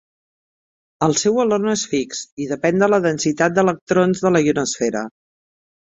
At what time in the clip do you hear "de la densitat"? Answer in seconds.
2.87-3.57